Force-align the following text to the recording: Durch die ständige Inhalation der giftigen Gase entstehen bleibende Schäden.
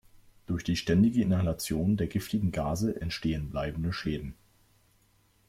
Durch 0.47 0.63
die 0.63 0.77
ständige 0.77 1.21
Inhalation 1.21 1.95
der 1.95 2.07
giftigen 2.07 2.51
Gase 2.51 2.99
entstehen 2.99 3.51
bleibende 3.51 3.93
Schäden. 3.93 4.33